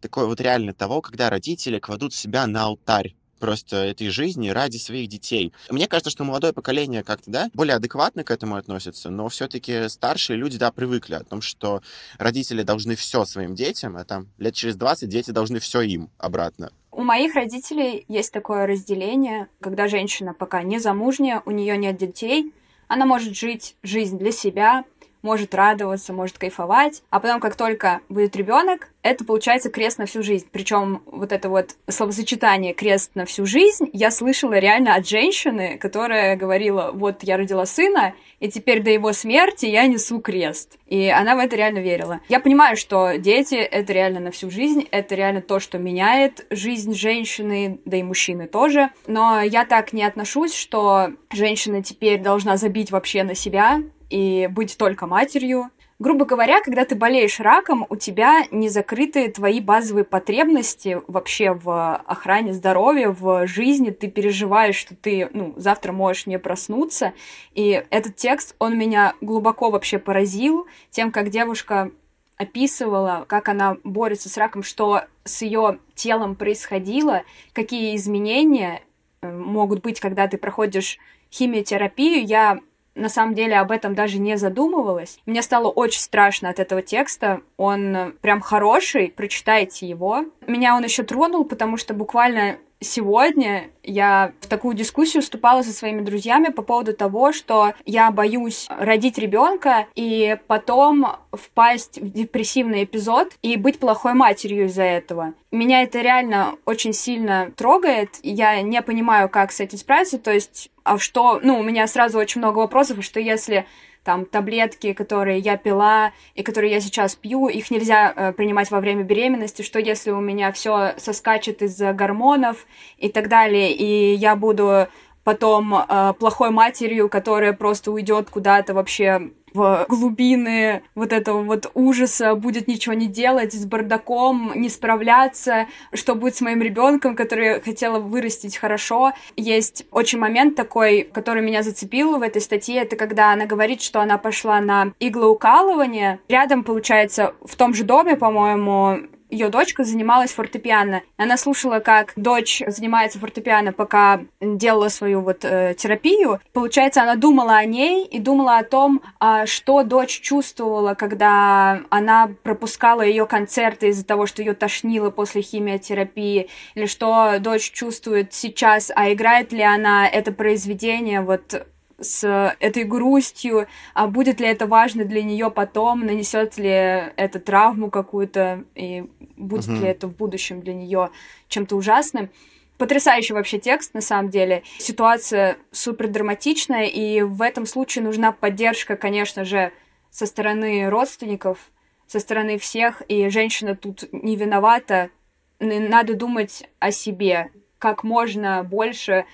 [0.00, 5.08] такой вот реально того, когда родители кладут себя на алтарь просто этой жизни ради своих
[5.08, 5.52] детей.
[5.70, 10.36] Мне кажется, что молодое поколение как-то, да, более адекватно к этому относится, но все-таки старшие
[10.36, 11.82] люди, да, привыкли о том, что
[12.18, 16.70] родители должны все своим детям, а там лет через 20 дети должны все им обратно.
[16.90, 22.54] У моих родителей есть такое разделение, когда женщина пока не замужняя, у нее нет детей,
[22.88, 24.84] она может жить жизнь для себя,
[25.26, 30.22] может радоваться, может кайфовать, а потом, как только будет ребенок, это получается крест на всю
[30.22, 30.46] жизнь.
[30.50, 36.36] Причем вот это вот словосочетание крест на всю жизнь я слышала реально от женщины, которая
[36.36, 40.78] говорила, вот я родила сына, и теперь до его смерти я несу крест.
[40.86, 42.20] И она в это реально верила.
[42.28, 46.94] Я понимаю, что дети— это реально на всю жизнь, это реально то, что меняет жизнь
[46.94, 48.90] женщины, да и мужчины тоже.
[49.06, 54.76] Но я так не отношусь, что женщина теперь должна забить вообще на себя, и быть
[54.76, 55.70] только матерью.
[55.98, 61.96] Грубо говоря, когда ты болеешь раком, у тебя не закрыты твои базовые потребности вообще в
[61.96, 63.90] охране здоровья, в жизни.
[63.90, 67.14] Ты переживаешь, что ты ну, завтра можешь не проснуться.
[67.54, 71.90] И этот текст, он меня глубоко вообще поразил тем, как девушка
[72.36, 77.22] описывала, как она борется с раком, что с ее телом происходило,
[77.54, 78.82] какие изменения
[79.22, 80.98] э, могут быть, когда ты проходишь
[81.32, 82.24] химиотерапию.
[82.26, 82.60] Я
[82.96, 85.18] на самом деле об этом даже не задумывалась.
[85.26, 87.42] Мне стало очень страшно от этого текста.
[87.56, 90.24] Он прям хороший, прочитайте его.
[90.46, 96.02] Меня он еще тронул, потому что буквально сегодня я в такую дискуссию вступала со своими
[96.02, 103.32] друзьями по поводу того, что я боюсь родить ребенка и потом впасть в депрессивный эпизод
[103.42, 105.34] и быть плохой матерью из-за этого.
[105.50, 108.18] Меня это реально очень сильно трогает.
[108.22, 110.18] Я не понимаю, как с этим справиться.
[110.18, 111.40] То есть, а что...
[111.42, 113.66] Ну, у меня сразу очень много вопросов, что если
[114.06, 118.78] там таблетки, которые я пила и которые я сейчас пью, их нельзя э, принимать во
[118.78, 122.66] время беременности, что если у меня все соскачет из-за гормонов
[122.98, 124.86] и так далее, и я буду
[125.26, 132.36] потом э, плохой матерью, которая просто уйдет куда-то вообще в глубины вот этого вот ужаса,
[132.36, 137.98] будет ничего не делать, с бардаком, не справляться, что будет с моим ребенком, который хотела
[137.98, 139.14] вырастить хорошо.
[139.34, 144.00] Есть очень момент такой, который меня зацепил в этой статье, это когда она говорит, что
[144.00, 146.20] она пошла на иглоукалывание.
[146.28, 151.02] Рядом, получается, в том же доме, по-моему, ее дочка занималась фортепиано.
[151.16, 156.40] Она слушала, как дочь занимается фортепиано, пока делала свою вот э, терапию.
[156.52, 162.30] Получается, она думала о ней и думала о том, э, что дочь чувствовала, когда она
[162.42, 168.90] пропускала ее концерты из-за того, что ее тошнило после химиотерапии, или что дочь чувствует сейчас,
[168.94, 171.66] а играет ли она это произведение вот
[171.98, 177.90] с этой грустью, а будет ли это важно для нее потом, нанесет ли это травму
[177.90, 179.04] какую-то, и
[179.36, 179.80] будет uh-huh.
[179.80, 181.10] ли это в будущем для нее
[181.48, 182.30] чем-то ужасным.
[182.78, 184.62] Потрясающий вообще текст, на самом деле.
[184.78, 189.72] Ситуация супер драматичная, и в этом случае нужна поддержка, конечно же,
[190.10, 191.58] со стороны родственников,
[192.06, 195.10] со стороны всех, и женщина тут не виновата.
[195.58, 199.24] Надо думать о себе как можно больше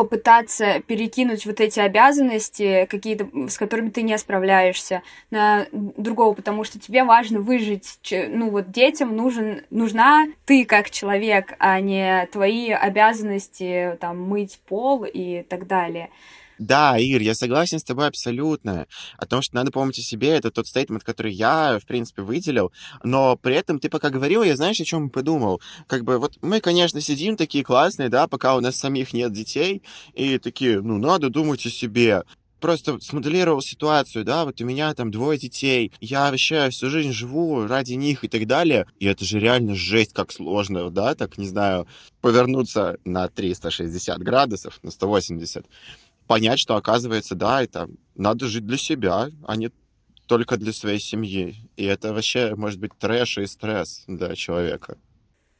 [0.00, 6.80] попытаться перекинуть вот эти обязанности, какие-то, с которыми ты не справляешься, на другого, потому что
[6.80, 7.98] тебе важно выжить.
[8.10, 15.04] Ну вот детям нужен, нужна ты как человек, а не твои обязанности, там, мыть пол
[15.04, 16.08] и так далее.
[16.60, 18.86] Да, Ир, я согласен с тобой абсолютно.
[19.16, 22.70] О том, что надо помнить о себе, это тот стейтмент, который я, в принципе, выделил.
[23.02, 25.62] Но при этом ты пока говорил, я знаешь, о чем подумал?
[25.86, 29.82] Как бы вот мы, конечно, сидим такие классные, да, пока у нас самих нет детей,
[30.12, 32.24] и такие, ну, надо думать о себе
[32.60, 37.66] просто смоделировал ситуацию, да, вот у меня там двое детей, я вообще всю жизнь живу
[37.66, 41.48] ради них и так далее, и это же реально жесть как сложно, да, так, не
[41.48, 41.86] знаю,
[42.20, 45.64] повернуться на 360 градусов, на 180,
[46.30, 49.72] понять, что оказывается, да, это надо жить для себя, а не
[50.26, 51.56] только для своей семьи.
[51.76, 54.96] И это вообще может быть трэш и стресс для человека.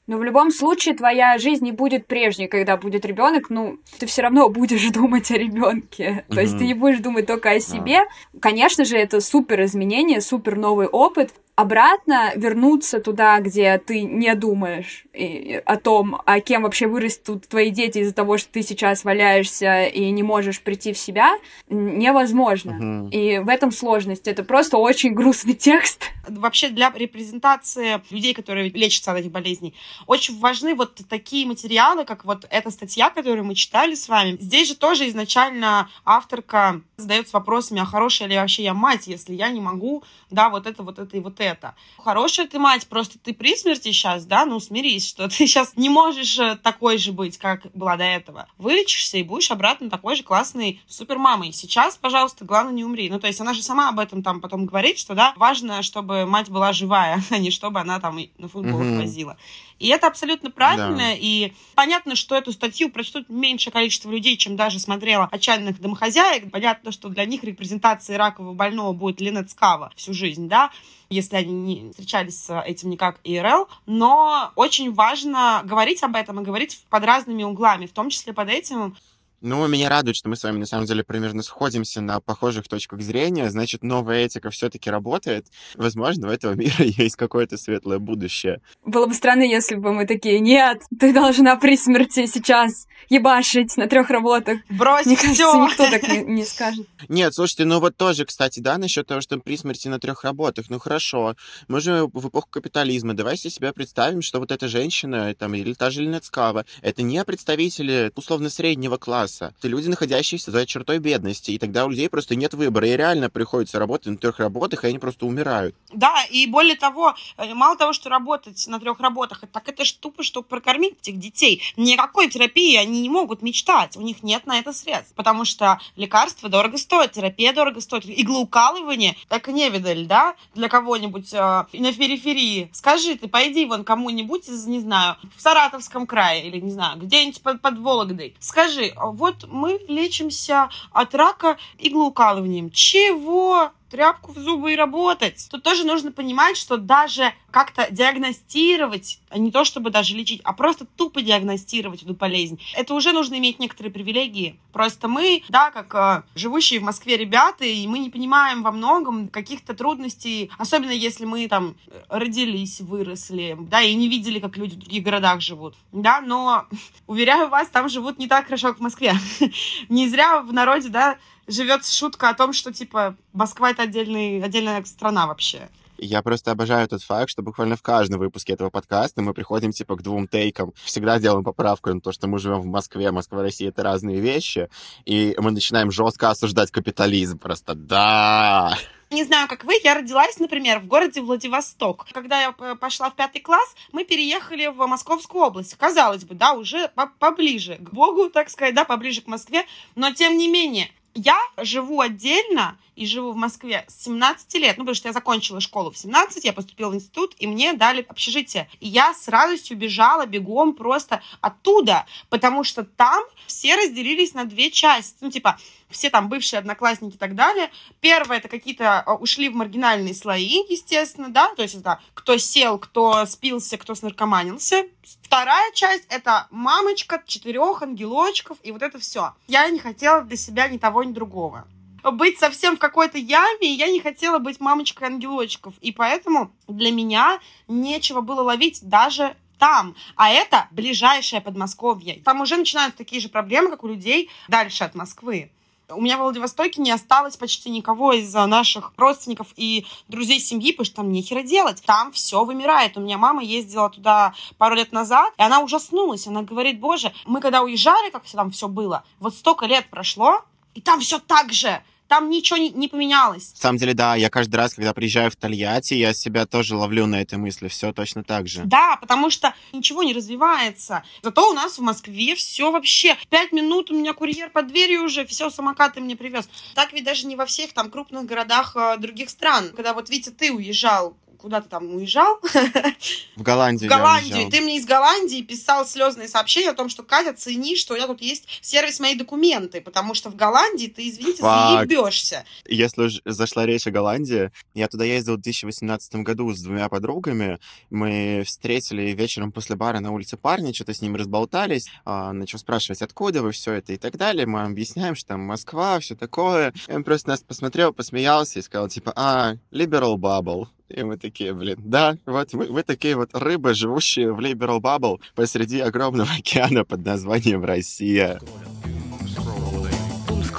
[0.07, 3.51] Но в любом случае твоя жизнь не будет прежней, когда будет ребенок.
[3.51, 6.25] Ну, ты все равно будешь думать о ребенке.
[6.29, 6.35] Mm-hmm.
[6.35, 8.03] То есть ты не будешь думать только о себе.
[8.03, 8.39] Ah.
[8.41, 11.35] Конечно же, это супер изменение, супер новый опыт.
[11.61, 17.71] Обратно вернуться туда, где ты не думаешь и, о том, а кем вообще вырастут твои
[17.71, 21.37] дети из-за того, что ты сейчас валяешься и не можешь прийти в себя,
[21.69, 22.73] невозможно.
[22.73, 23.09] Мгм.
[23.11, 24.27] И в этом сложность.
[24.27, 26.05] Это просто очень грустный текст.
[26.27, 29.75] Вообще для репрезентации людей, которые лечатся от этих болезней,
[30.07, 34.37] очень важны вот такие материалы, как вот эта статья, которую мы читали с вами.
[34.41, 39.51] Здесь же тоже изначально авторка задается вопросами, а хорошая ли вообще я мать, если я
[39.51, 41.50] не могу, да, вот это, вот это и вот это.
[41.99, 45.89] Хорошая ты мать, просто ты при смерти сейчас, да, ну смирись, что ты сейчас не
[45.89, 48.47] можешь э, такой же быть, как была до этого.
[48.59, 51.53] Вылечишься и будешь обратно такой же классной супермамой.
[51.53, 53.09] Сейчас, пожалуйста, главное не умри.
[53.11, 56.27] Ну, то есть она же сама об этом там потом говорит, что, да, важно, чтобы
[56.27, 58.99] мать была живая, а не чтобы она там на футбол Мгм.
[58.99, 59.37] возила.
[59.81, 64.79] И это абсолютно правильно, и понятно, что эту статью прочтут меньшее количество людей, чем даже
[64.79, 66.51] смотрела «Отчаянных домохозяек».
[66.51, 70.71] Понятно, что для них репрезентацией ракового больного будет Линет Скава всю жизнь, да,
[71.09, 76.45] если они не встречались с этим никак ИРЛ, но очень важно говорить об этом и
[76.45, 78.97] говорить под разными углами, в том числе под этим.
[79.43, 83.01] Ну, меня радует, что мы с вами на самом деле примерно сходимся на похожих точках
[83.01, 83.49] зрения.
[83.49, 85.47] Значит, новая этика все-таки работает.
[85.77, 88.61] Возможно, у этого мира есть какое-то светлое будущее.
[88.85, 93.87] Было бы странно, если бы мы такие, нет, ты должна при смерти сейчас ебашить на
[93.87, 94.59] трех работах.
[94.69, 95.67] Брось Мне кажется, всё.
[95.67, 96.87] никто так не, не скажет.
[97.09, 100.67] Нет, слушайте, ну вот тоже, кстати, да, насчет того, что при смерти на трех работах.
[100.69, 101.35] Ну хорошо,
[101.67, 103.15] мы же в эпоху капитализма.
[103.15, 108.13] Давайте себе представим, что вот эта женщина, там, или та же Ленецкава, это не представители
[108.15, 109.30] условно среднего класса.
[109.39, 111.53] Это люди, находящиеся за чертой бедности.
[111.53, 112.89] И тогда у людей просто нет выбора.
[112.89, 115.75] И реально приходится работать на трех работах, и они просто умирают.
[115.93, 119.93] Да, и более того, э, мало того, что работать на трех работах, так это ж
[119.93, 121.63] тупо, чтобы прокормить этих детей.
[121.77, 126.49] Никакой терапии они не могут мечтать, у них нет на это средств, потому что лекарства
[126.49, 131.93] дорого стоят, терапия дорого стоит, иглоукалывание, так и не видали, да, для кого-нибудь э, на
[131.93, 132.71] периферии.
[132.73, 137.43] Скажи ты, пойди вон кому-нибудь из, не знаю, в Саратовском крае или, не знаю, где-нибудь
[137.43, 138.35] под, под Вологдой.
[138.39, 142.71] Скажи, а вот мы лечимся от рака иглоукалыванием.
[142.71, 143.71] Чего?
[143.91, 145.49] тряпку в зубы и работать.
[145.51, 150.53] Тут тоже нужно понимать, что даже как-то диагностировать, а не то чтобы даже лечить, а
[150.53, 154.59] просто тупо диагностировать эту болезнь, это уже нужно иметь некоторые привилегии.
[154.73, 159.29] Просто мы, да, как э, живущие в Москве ребята, и мы не понимаем во многом
[159.29, 161.75] каких-то трудностей, особенно если мы там
[162.09, 166.67] родились, выросли, да, и не видели, как люди в других городах живут, да, но,
[167.07, 169.15] уверяю вас, там живут не так хорошо, как в Москве.
[169.89, 174.83] Не зря в народе, да, живет шутка о том, что, типа, Москва— это отдельный, отдельная
[174.85, 175.69] страна вообще.
[176.03, 179.97] Я просто обожаю тот факт, что буквально в каждом выпуске этого подкаста мы приходим типа
[179.97, 180.73] к двум тейкам.
[180.83, 184.71] Всегда делаем поправку на то, что мы живем в Москве, Москва, Россия— это разные вещи.
[185.05, 187.39] И мы начинаем жестко осуждать капитализм.
[187.39, 188.79] Просто да!
[189.11, 192.07] Не знаю, как вы, я родилась, например, в городе Владивосток.
[192.13, 195.75] Когда я п- пошла в пятый класс, мы переехали в Московскую область.
[195.75, 199.67] Казалось бы, да, уже по- поближе к Богу, так сказать, да, поближе к Москве.
[199.97, 204.77] Но, тем не менее, я живу отдельно и живу в Москве с 17 лет.
[204.77, 208.05] Ну, потому что я закончила школу в 17, я поступила в институт, и мне дали
[208.09, 208.69] общежитие.
[208.81, 214.71] И я с радостью бежала бегом просто оттуда, потому что там все разделились на две
[214.71, 215.17] части.
[215.21, 215.59] Ну, типа,
[215.91, 217.71] все там бывшие одноклассники и так далее.
[218.01, 222.79] Первое, это какие-то а, ушли в маргинальные слои, естественно, да, то есть это кто сел,
[222.79, 224.87] кто спился, кто снаркоманился.
[225.23, 229.35] Вторая часть, это мамочка, четырех ангелочков и вот это все.
[229.49, 231.67] Я не хотела для себя ни того, ни другого
[232.03, 235.75] быть совсем в какой-то яме, и я не хотела быть мамочкой ангелочков.
[235.81, 239.95] И поэтому для меня нечего было ловить даже там.
[240.17, 242.21] А это ближайшее Подмосковье.
[242.25, 245.51] Там уже начинаются такие же проблемы, как у людей дальше от Москвы.
[245.93, 250.85] У меня в Владивостоке не осталось почти никого из наших родственников и друзей семьи, потому
[250.85, 251.83] что там нехера делать.
[251.85, 252.97] Там все вымирает.
[252.97, 256.27] У меня мама ездила туда пару лет назад, и она ужаснулась.
[256.27, 260.81] Она говорит, боже, мы когда уезжали, как там все было, вот столько лет прошло, и
[260.81, 261.83] там все так же.
[262.11, 263.53] Там ничего не, не поменялось.
[263.53, 267.07] На самом деле, да, я каждый раз, когда приезжаю в Тольятти, я себя тоже ловлю
[267.07, 267.69] на этой мысли.
[267.69, 268.63] Все точно так же.
[268.65, 271.05] Да, потому что ничего не развивается.
[271.23, 273.17] Зато у нас в Москве все вообще.
[273.29, 276.49] Пять минут у меня курьер под дверью уже, все, самокаты мне привез.
[276.75, 279.71] Так ведь даже не во всех там крупных городах э, других стран.
[279.71, 282.39] Когда вот, Витя, ты уезжал куда ты там уезжал?
[283.37, 283.89] В Голландию.
[283.89, 284.51] В Голландию.
[284.51, 288.21] Ты мне из Голландии писал слезные сообщения о том, что Катя, цени, что я тут
[288.21, 292.45] есть сервис мои документы, потому что в Голландии ты, извините, заебешься.
[292.67, 297.59] Если уж зашла речь о Голландии, я туда ездил в 2018 году с двумя подругами.
[297.89, 301.89] Мы встретили вечером после бара на улице парня, что-то с ним разболтались.
[302.05, 304.47] А, начал спрашивать, откуда вы все это и так далее.
[304.47, 306.73] Мы объясняем, что там Москва, все такое.
[306.89, 310.69] И он просто нас посмотрел, посмеялся и сказал, типа, а, liberal bubble.
[310.91, 315.21] И мы такие, блин, да, вот мы, вы такие вот рыбы, живущие в Liberal Bubble
[315.35, 318.41] посреди огромного океана под названием Россия.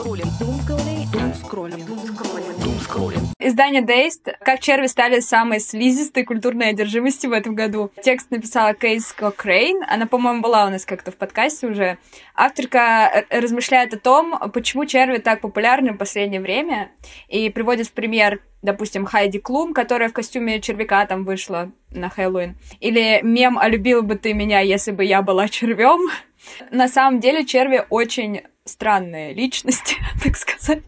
[0.01, 1.11] Думскроллинг.
[1.11, 1.85] Думскроллинг.
[1.85, 2.57] Думскроллинг.
[2.63, 3.23] Думскроллинг.
[3.37, 7.91] Издание Dazed «Как черви стали самой слизистой культурной одержимостью в этом году».
[8.01, 9.83] Текст написала Кейс Кокрейн.
[9.87, 11.99] Она, по-моему, была у нас как-то в подкасте уже.
[12.33, 16.89] Авторка э, размышляет о том, почему черви так популярны в последнее время,
[17.27, 22.55] и приводит в пример допустим, Хайди Клум, которая в костюме червяка там вышла на Хэллоуин.
[22.79, 25.99] Или мем «А любила бы ты меня, если бы я была червем?»
[26.71, 28.41] На самом деле черви очень
[28.71, 30.81] странные личности, так сказать.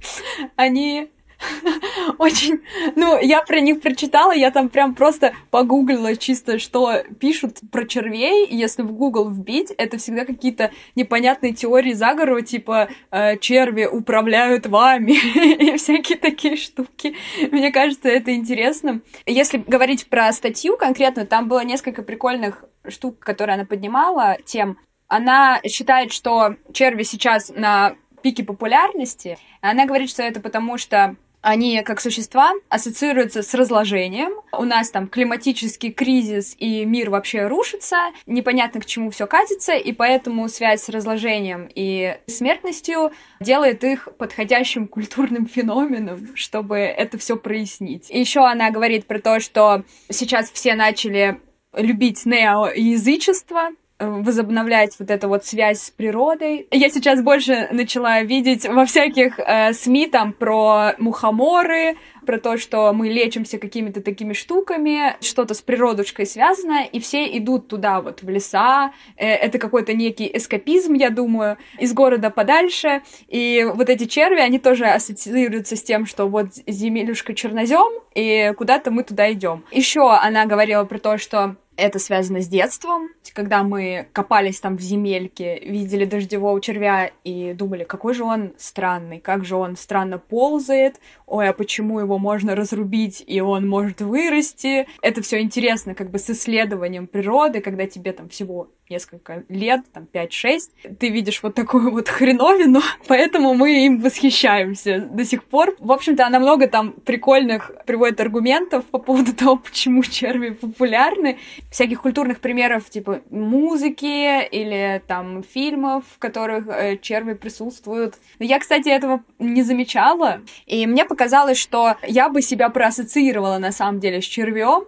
[0.56, 1.10] Они
[2.18, 2.62] очень...
[2.96, 8.48] Ну, я про них прочитала, я там прям просто погуглила чисто, что пишут про червей.
[8.50, 15.14] Если в Google вбить, это всегда какие-то непонятные теории заговора, типа э, черви управляют вами
[15.74, 17.16] и всякие такие штуки.
[17.52, 19.02] Мне кажется, это интересно.
[19.26, 24.78] Если говорить про статью конкретно, там было несколько прикольных штук, которые она поднимала, тем,
[25.14, 29.38] она считает, что черви сейчас на пике популярности.
[29.62, 34.32] Она говорит, что это потому, что они, как существа, ассоциируются с разложением.
[34.52, 37.98] У нас там климатический кризис, и мир вообще рушится.
[38.26, 44.88] Непонятно, к чему все катится, и поэтому связь с разложением и смертностью делает их подходящим
[44.88, 48.10] культурным феноменом, чтобы это все прояснить.
[48.10, 51.40] Еще она говорит про то, что сейчас все начали
[51.76, 53.70] любить неоязычество,
[54.00, 56.68] возобновлять вот эту вот связь с природой.
[56.72, 62.92] Я сейчас больше начала видеть во всяких э, СМИ там про мухоморы, про то, что
[62.94, 68.30] мы лечимся какими-то такими штуками, что-то с природушкой связано, и все идут туда вот в
[68.30, 68.94] леса.
[69.18, 73.02] Э, это какой-то некий эскапизм, я думаю, из города подальше.
[73.28, 78.92] И вот эти черви, они тоже ассоциируются с тем, что вот земелюшка чернозем, и куда-то
[78.92, 79.64] мы туда идем.
[79.72, 84.82] Еще она говорила про то, что это связано с детством, когда мы копались там в
[84.82, 91.00] земельке, видели дождевого червя и думали, какой же он странный, как же он странно ползает,
[91.26, 94.88] ой, а почему его можно разрубить и он может вырасти.
[95.02, 100.08] Это все интересно как бы с исследованием природы, когда тебе там всего несколько лет, там
[100.12, 105.76] 5-6, ты видишь вот такую вот хреновину, поэтому мы им восхищаемся до сих пор.
[105.80, 111.40] В общем-то, она много там прикольных приводит аргументов по поводу того, почему черви популярны.
[111.72, 118.16] Всяких культурных примеров, типа музыки или там фильмов, в которых э, черви присутствуют.
[118.40, 123.72] Но я, кстати, этого не замечала, и мне показалось, что я бы себя проассоциировала на
[123.72, 124.86] самом деле с червем,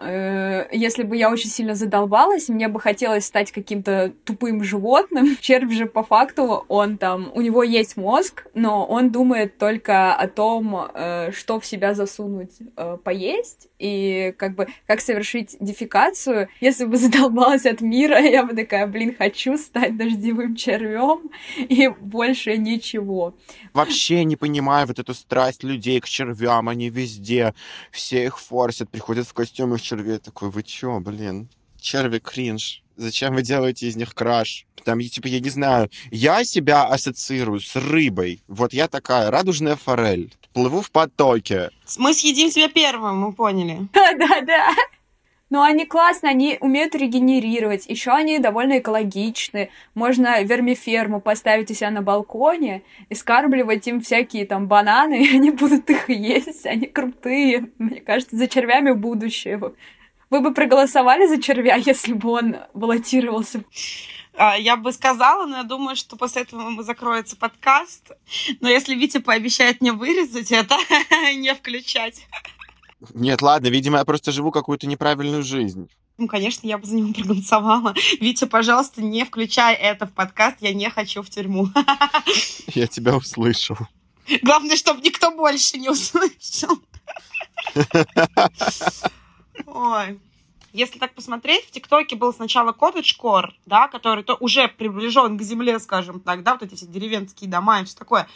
[0.00, 5.36] если бы я очень сильно задолбалась, мне бы хотелось стать каким-то тупым животным.
[5.40, 10.28] Червь же по факту, он там, у него есть мозг, но он думает только о
[10.28, 16.48] том, э, что в себя засунуть, э, поесть, и как бы как совершить дефикацию.
[16.60, 22.56] Если бы задолбалась от мира, я бы такая, блин, хочу стать дождевым червем и больше
[22.56, 23.34] ничего.
[23.72, 27.54] Вообще не понимаю вот эту страсть людей к червям, они везде,
[27.90, 31.48] все их форсят, приходят в костюмах червей, такой, вы чё, блин,
[31.80, 32.82] черви кринж.
[32.96, 34.66] Зачем вы делаете из них краш?
[34.84, 38.42] Там, типа, я не знаю, я себя ассоциирую с рыбой.
[38.48, 40.34] Вот я такая радужная форель.
[40.52, 41.70] Плыву в потоке.
[41.96, 43.88] Мы съедим тебя первым, мы поняли.
[43.92, 44.74] Да-да.
[45.50, 47.86] Но они классно, они умеют регенерировать.
[47.86, 49.70] Еще они довольно экологичны.
[49.94, 55.50] Можно вермиферму поставить у себя на балконе и скармливать им всякие там бананы, и они
[55.50, 56.66] будут их есть.
[56.66, 57.70] Они крутые.
[57.78, 59.58] Мне кажется, за червями будущее.
[60.30, 63.62] Вы бы проголосовали за червя, если бы он баллотировался?
[64.34, 68.12] А, я бы сказала, но я думаю, что после этого закроется подкаст.
[68.60, 70.76] Но если Витя пообещает мне вырезать это,
[71.34, 72.26] не включать.
[73.14, 75.88] Нет, ладно, видимо, я просто живу какую-то неправильную жизнь.
[76.18, 77.94] Ну, конечно, я бы за него проголосовала.
[78.20, 81.68] Витя, пожалуйста, не включай это в подкаст, я не хочу в тюрьму.
[82.74, 83.76] Я тебя услышал.
[84.42, 86.78] Главное, чтобы никто больше не услышал.
[89.66, 90.20] Ой.
[90.74, 95.78] Если так посмотреть, в ТикТоке был сначала коттедж-кор, да, который то уже приближен к земле,
[95.78, 98.28] скажем так, да, вот эти все деревенские дома и все такое.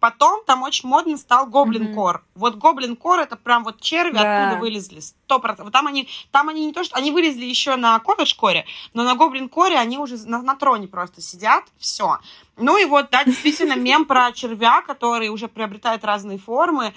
[0.00, 2.16] Потом там очень модно стал гоблин кор.
[2.16, 2.30] Mm-hmm.
[2.36, 4.48] Вот гоблин кор это прям вот черви да.
[4.48, 5.00] оттуда вылезли.
[5.00, 5.72] Сто процентов.
[5.72, 9.14] Там они, там они не то, что они вылезли еще на коттедж коре, но на
[9.14, 11.64] гоблин коре они уже на, на троне просто сидят.
[11.78, 12.18] Все.
[12.56, 16.94] Ну и вот, да, действительно, мем про червя, который уже приобретает разные формы.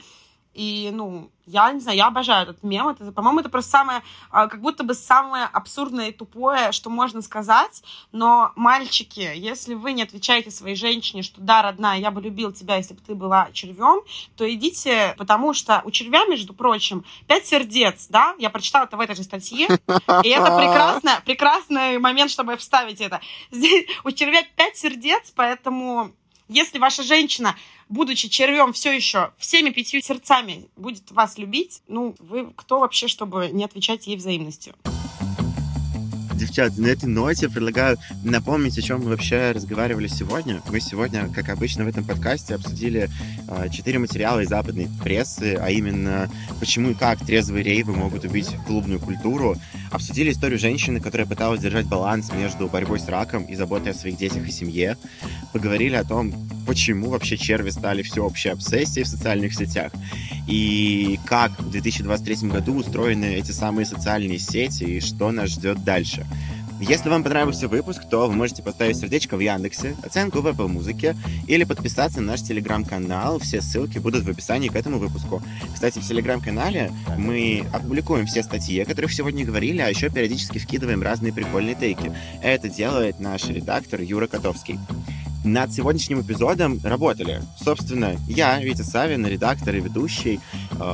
[0.54, 2.90] И, ну, я не знаю, я обожаю этот мем.
[2.90, 7.22] Это, по-моему, это просто самое, а, как будто бы самое абсурдное и тупое, что можно
[7.22, 7.84] сказать.
[8.12, 12.76] Но, мальчики, если вы не отвечаете своей женщине, что да, родная, я бы любил тебя,
[12.76, 14.02] если бы ты была червем,
[14.36, 18.36] то идите, потому что у червя, между прочим, пять сердец, да?
[18.38, 19.68] Я прочитала это в этой же статье.
[19.68, 23.22] И это прекрасно, прекрасный момент, чтобы вставить это.
[23.52, 26.12] Здесь у червя пять сердец, поэтому
[26.52, 27.56] если ваша женщина,
[27.90, 33.50] будучи червем, все еще всеми пятью сердцами будет вас любить, ну, вы кто вообще, чтобы
[33.52, 34.76] не отвечать ей взаимностью?
[36.52, 40.62] Девчат, на этой ноте предлагаю напомнить, о чем мы вообще разговаривали сегодня.
[40.70, 43.10] Мы сегодня, как обычно в этом подкасте, обсудили
[43.48, 46.30] э, четыре материала из западной прессы, а именно
[46.60, 49.56] почему и как трезвые рейвы могут убить клубную культуру.
[49.92, 54.18] Обсудили историю женщины, которая пыталась держать баланс между борьбой с раком и заботой о своих
[54.18, 54.98] детях и семье.
[55.54, 56.34] Поговорили о том,
[56.68, 59.94] почему вообще черви стали всеобщей обсессией в социальных сетях
[60.48, 66.26] и как в 2023 году устроены эти самые социальные сети и что нас ждет дальше.
[66.82, 71.16] Если вам понравился выпуск, то вы можете поставить сердечко в Яндексе, оценку в Apple Музыке
[71.48, 73.38] или подписаться на наш телеграм-канал.
[73.38, 75.44] Все ссылки будут в описании к этому выпуску.
[75.72, 81.04] Кстати, в телеграм-канале мы опубликуем все статьи, о которых сегодня говорили, а еще периодически вкидываем
[81.04, 82.12] разные прикольные тейки.
[82.42, 84.80] Это делает наш редактор Юра Котовский.
[85.44, 90.40] Над сегодняшним эпизодом работали, собственно, я, Витя Савин, редактор и ведущий,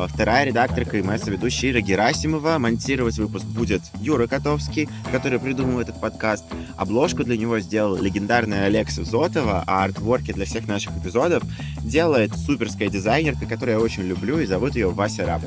[0.07, 2.57] вторая редакторка и моя соведущая Ира Герасимова.
[2.57, 6.45] Монтировать выпуск будет Юра Котовский, который придумал этот подкаст.
[6.75, 11.43] Обложку для него сделал легендарная Алекса Зотова, а артворки для всех наших эпизодов
[11.81, 15.41] делает суперская дизайнерка, которую я очень люблю, и зовут ее Вася Раб.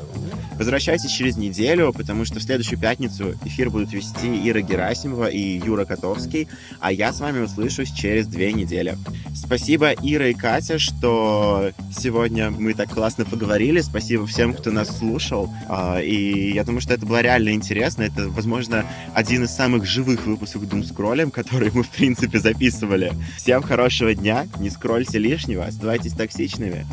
[0.57, 5.85] Возвращайтесь через неделю, потому что в следующую пятницу эфир будут вести Ира Герасимова и Юра
[5.85, 6.47] Котовский,
[6.79, 8.95] а я с вами услышусь через две недели.
[9.33, 13.81] Спасибо, Ира и Катя, что сегодня мы так классно поговорили.
[13.81, 15.49] Спасибо всем, кто нас слушал.
[15.67, 18.03] А, и я думаю, что это было реально интересно.
[18.03, 23.13] Это, возможно, один из самых живых выпусков Doom Scrollем, которые мы, в принципе, записывали.
[23.37, 26.85] Всем хорошего дня, не скрольте лишнего, оставайтесь токсичными.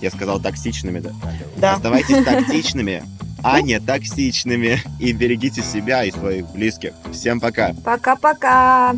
[0.00, 1.10] Я сказал токсичными, да?
[1.56, 1.74] Да.
[1.74, 3.02] Оставайтесь токсичными,
[3.42, 4.80] а не токсичными.
[5.00, 6.92] И берегите себя и своих близких.
[7.12, 7.74] Всем пока.
[7.84, 8.94] Пока-пока.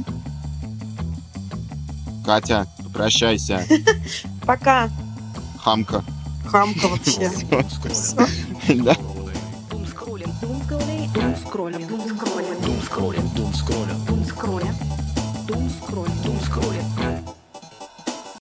[2.25, 3.67] Катя, прощайся.
[4.47, 4.89] Пока.
[5.59, 6.05] Хамка.
[6.47, 7.30] Хамка вообще.
[8.68, 8.97] Да.
[9.70, 11.86] Дум скроллим, дум скроллим,
[12.62, 14.74] дум скроллим, дум скроллим, дум скроллим,
[16.24, 16.84] дум скроллим,